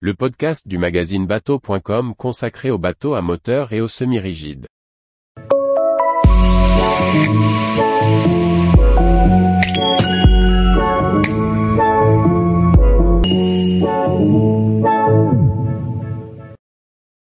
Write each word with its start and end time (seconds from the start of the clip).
le 0.00 0.12
podcast 0.12 0.68
du 0.68 0.76
magazine 0.76 1.26
bateau.com 1.26 2.14
consacré 2.14 2.70
aux 2.70 2.76
bateaux 2.76 3.14
à 3.14 3.22
moteur 3.22 3.72
et 3.72 3.80
aux 3.80 3.88
semi-rigides. 3.88 4.66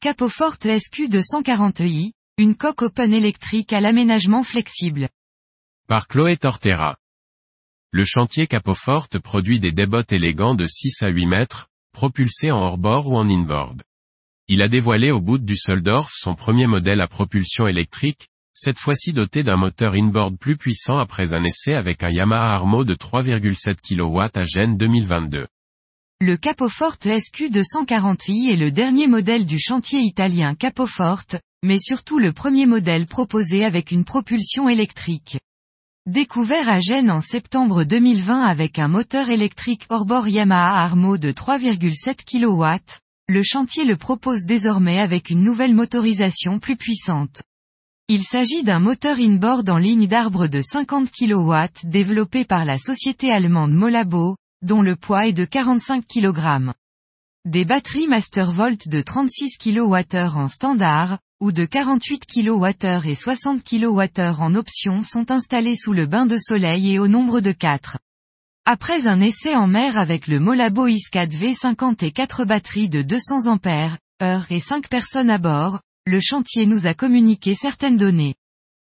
Capoforte 0.00 0.68
SQ 0.68 1.08
240i, 1.08 2.12
une 2.38 2.54
coque 2.54 2.82
open 2.82 3.12
électrique 3.12 3.72
à 3.72 3.80
l'aménagement 3.80 4.44
flexible. 4.44 5.08
Par 5.88 6.06
Chloé 6.06 6.36
Tortera. 6.36 6.96
Le 7.90 8.04
chantier 8.04 8.46
Capoforte 8.46 9.18
produit 9.18 9.58
des 9.58 9.72
débottes 9.72 10.12
élégants 10.12 10.54
de 10.54 10.64
6 10.64 11.02
à 11.02 11.08
8 11.08 11.26
mètres, 11.26 11.68
propulsés 11.92 12.50
en 12.50 12.58
hors-bord 12.58 13.08
ou 13.08 13.16
en 13.16 13.28
inboard. 13.28 13.82
Il 14.48 14.62
a 14.62 14.68
dévoilé 14.68 15.10
au 15.10 15.20
bout 15.20 15.38
du 15.38 15.56
Soldorf 15.56 16.10
son 16.14 16.34
premier 16.34 16.66
modèle 16.66 17.00
à 17.00 17.06
propulsion 17.06 17.66
électrique, 17.66 18.28
cette 18.54 18.78
fois-ci 18.78 19.12
doté 19.12 19.42
d'un 19.42 19.56
moteur 19.56 19.94
inboard 19.94 20.36
plus 20.36 20.56
puissant 20.56 20.98
après 20.98 21.32
un 21.32 21.44
essai 21.44 21.74
avec 21.74 22.02
un 22.02 22.10
Yamaha 22.10 22.54
Armo 22.54 22.84
de 22.84 22.94
3,7 22.94 23.76
kW 23.80 24.38
à 24.38 24.44
Gênes 24.44 24.76
2022. 24.76 25.46
Le 26.20 26.36
Capoforte 26.36 27.04
SQ 27.04 27.50
240i 27.50 28.52
est 28.52 28.56
le 28.56 28.70
dernier 28.70 29.06
modèle 29.06 29.46
du 29.46 29.58
chantier 29.58 30.00
italien 30.00 30.54
Capoforte, 30.54 31.36
mais 31.64 31.78
surtout 31.78 32.18
le 32.18 32.32
premier 32.32 32.66
modèle 32.66 33.06
proposé 33.06 33.64
avec 33.64 33.90
une 33.90 34.04
propulsion 34.04 34.68
électrique. 34.68 35.38
Découvert 36.08 36.68
à 36.68 36.80
Gênes 36.80 37.12
en 37.12 37.20
septembre 37.20 37.84
2020 37.84 38.42
avec 38.42 38.80
un 38.80 38.88
moteur 38.88 39.30
électrique 39.30 39.86
hors-bord 39.88 40.26
Yamaha 40.26 40.82
Armo 40.82 41.16
de 41.16 41.30
3,7 41.30 42.24
kW, 42.24 42.82
le 43.28 43.42
chantier 43.44 43.84
le 43.84 43.96
propose 43.96 44.44
désormais 44.44 44.98
avec 44.98 45.30
une 45.30 45.44
nouvelle 45.44 45.74
motorisation 45.74 46.58
plus 46.58 46.74
puissante. 46.74 47.42
Il 48.08 48.24
s'agit 48.24 48.64
d'un 48.64 48.80
moteur 48.80 49.18
inboard 49.20 49.70
en 49.70 49.78
ligne 49.78 50.08
d'arbre 50.08 50.48
de 50.48 50.60
50 50.60 51.08
kW 51.12 51.54
développé 51.84 52.44
par 52.44 52.64
la 52.64 52.78
société 52.78 53.30
allemande 53.30 53.70
Molabo, 53.70 54.34
dont 54.60 54.82
le 54.82 54.96
poids 54.96 55.28
est 55.28 55.32
de 55.32 55.44
45 55.44 56.04
kg. 56.04 56.72
Des 57.44 57.64
batteries 57.64 58.08
Mastervolt 58.08 58.88
de 58.88 59.00
36 59.02 59.56
kWh 59.56 60.36
en 60.36 60.48
standard, 60.48 61.20
ou 61.42 61.50
de 61.50 61.64
48 61.64 62.24
kWh 62.24 63.04
et 63.04 63.16
60 63.16 63.64
kWh 63.64 64.40
en 64.40 64.54
option 64.54 65.02
sont 65.02 65.32
installés 65.32 65.74
sous 65.74 65.92
le 65.92 66.06
bain 66.06 66.24
de 66.24 66.36
soleil 66.38 66.92
et 66.92 66.98
au 67.00 67.08
nombre 67.08 67.40
de 67.40 67.50
4. 67.50 67.98
Après 68.64 69.08
un 69.08 69.20
essai 69.20 69.56
en 69.56 69.66
mer 69.66 69.98
avec 69.98 70.28
le 70.28 70.38
Molabo 70.38 70.86
IS4 70.86 71.32
V50 71.32 72.04
et 72.04 72.12
4 72.12 72.44
batteries 72.44 72.88
de 72.88 73.02
200 73.02 73.48
ampères, 73.48 73.98
heure 74.22 74.46
et 74.50 74.60
5 74.60 74.88
personnes 74.88 75.30
à 75.30 75.38
bord, 75.38 75.80
le 76.06 76.20
chantier 76.20 76.64
nous 76.64 76.86
a 76.86 76.94
communiqué 76.94 77.56
certaines 77.56 77.96
données. 77.96 78.36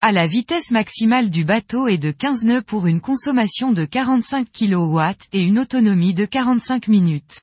À 0.00 0.10
la 0.10 0.26
vitesse 0.26 0.72
maximale 0.72 1.30
du 1.30 1.44
bateau 1.44 1.86
est 1.86 1.96
de 1.96 2.10
15 2.10 2.42
nœuds 2.42 2.62
pour 2.62 2.88
une 2.88 3.00
consommation 3.00 3.70
de 3.70 3.84
45 3.84 4.48
kW 4.50 5.00
et 5.32 5.44
une 5.44 5.60
autonomie 5.60 6.12
de 6.12 6.24
45 6.24 6.88
minutes. 6.88 7.42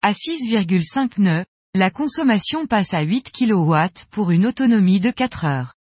À 0.00 0.12
6,5 0.12 1.20
nœuds, 1.20 1.44
la 1.74 1.90
consommation 1.90 2.66
passe 2.66 2.94
à 2.94 3.02
8 3.02 3.30
kW 3.30 3.74
pour 4.10 4.30
une 4.30 4.46
autonomie 4.46 5.00
de 5.00 5.10
4 5.10 5.44
heures. 5.44 5.74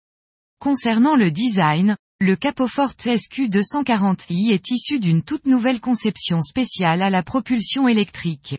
Concernant 0.60 1.16
le 1.16 1.30
design, 1.30 1.96
le 2.20 2.36
Capoforte 2.36 3.06
SQ240i 3.06 4.52
est 4.52 4.72
issu 4.72 5.00
d'une 5.00 5.22
toute 5.22 5.46
nouvelle 5.46 5.80
conception 5.80 6.42
spéciale 6.42 7.04
à 7.04 7.12
la 7.12 7.22
propulsion 7.22 7.88
électrique. 7.88 8.58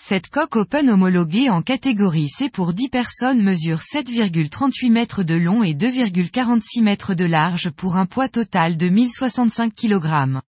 Cette 0.00 0.30
coque 0.30 0.56
open 0.56 0.90
homologuée 0.90 1.48
en 1.48 1.62
catégorie 1.62 2.28
C 2.28 2.50
pour 2.50 2.72
10 2.72 2.88
personnes 2.88 3.42
mesure 3.42 3.78
7,38 3.78 4.90
mètres 4.90 5.22
de 5.22 5.34
long 5.34 5.62
et 5.62 5.74
2,46 5.74 6.82
mètres 6.82 7.14
de 7.14 7.24
large 7.24 7.70
pour 7.70 7.96
un 7.96 8.06
poids 8.06 8.28
total 8.28 8.76
de 8.76 8.88
1065 8.88 9.74
kg. 9.74 10.40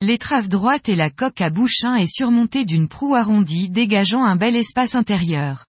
L'étrave 0.00 0.48
droite 0.48 0.88
et 0.88 0.94
la 0.94 1.10
coque 1.10 1.40
à 1.40 1.50
bouchin 1.50 1.96
est 1.96 2.12
surmontée 2.12 2.64
d'une 2.64 2.86
proue 2.86 3.16
arrondie 3.16 3.68
dégageant 3.68 4.22
un 4.22 4.36
bel 4.36 4.54
espace 4.54 4.94
intérieur. 4.94 5.66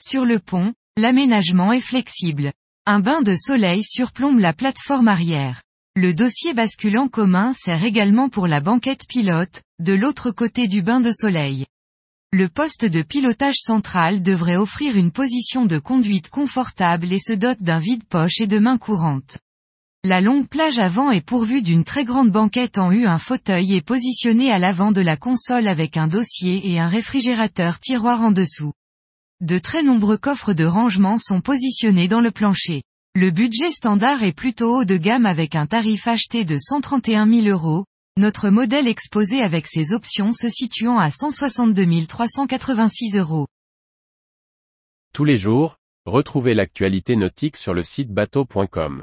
Sur 0.00 0.24
le 0.24 0.38
pont, 0.38 0.72
l'aménagement 0.96 1.72
est 1.72 1.80
flexible. 1.80 2.52
Un 2.86 3.00
bain 3.00 3.22
de 3.22 3.34
soleil 3.34 3.82
surplombe 3.82 4.38
la 4.38 4.52
plateforme 4.52 5.08
arrière. 5.08 5.62
Le 5.96 6.14
dossier 6.14 6.54
basculant 6.54 7.08
commun 7.08 7.52
sert 7.54 7.82
également 7.82 8.28
pour 8.28 8.46
la 8.46 8.60
banquette 8.60 9.08
pilote, 9.08 9.62
de 9.80 9.94
l'autre 9.94 10.30
côté 10.30 10.68
du 10.68 10.82
bain 10.82 11.00
de 11.00 11.10
soleil. 11.10 11.66
Le 12.32 12.48
poste 12.48 12.84
de 12.84 13.02
pilotage 13.02 13.58
central 13.58 14.22
devrait 14.22 14.56
offrir 14.56 14.96
une 14.96 15.10
position 15.10 15.66
de 15.66 15.80
conduite 15.80 16.30
confortable 16.30 17.12
et 17.12 17.18
se 17.18 17.32
dote 17.32 17.62
d'un 17.62 17.80
vide-poche 17.80 18.40
et 18.40 18.46
de 18.46 18.60
main 18.60 18.78
courantes. 18.78 19.38
La 20.08 20.20
longue 20.20 20.46
plage 20.46 20.78
avant 20.78 21.10
est 21.10 21.20
pourvue 21.20 21.62
d'une 21.62 21.82
très 21.82 22.04
grande 22.04 22.30
banquette 22.30 22.78
en 22.78 22.92
U. 22.92 23.08
Un 23.08 23.18
fauteuil 23.18 23.74
est 23.74 23.84
positionné 23.84 24.52
à 24.52 24.58
l'avant 24.60 24.92
de 24.92 25.00
la 25.00 25.16
console 25.16 25.66
avec 25.66 25.96
un 25.96 26.06
dossier 26.06 26.70
et 26.70 26.78
un 26.78 26.86
réfrigérateur 26.86 27.80
tiroir 27.80 28.22
en 28.22 28.30
dessous. 28.30 28.72
De 29.40 29.58
très 29.58 29.82
nombreux 29.82 30.16
coffres 30.16 30.52
de 30.52 30.64
rangement 30.64 31.18
sont 31.18 31.40
positionnés 31.40 32.06
dans 32.06 32.20
le 32.20 32.30
plancher. 32.30 32.84
Le 33.16 33.32
budget 33.32 33.72
standard 33.72 34.22
est 34.22 34.32
plutôt 34.32 34.76
haut 34.76 34.84
de 34.84 34.96
gamme 34.96 35.26
avec 35.26 35.56
un 35.56 35.66
tarif 35.66 36.06
acheté 36.06 36.44
de 36.44 36.56
131 36.56 37.26
000 37.26 37.48
euros, 37.48 37.84
notre 38.16 38.48
modèle 38.48 38.86
exposé 38.86 39.42
avec 39.42 39.66
ses 39.66 39.92
options 39.92 40.32
se 40.32 40.48
situant 40.48 41.00
à 41.00 41.10
162 41.10 42.06
386 42.06 43.16
euros. 43.16 43.48
Tous 45.12 45.24
les 45.24 45.36
jours, 45.36 45.78
retrouvez 46.04 46.54
l'actualité 46.54 47.16
nautique 47.16 47.56
sur 47.56 47.74
le 47.74 47.82
site 47.82 48.12
bateau.com. 48.12 49.02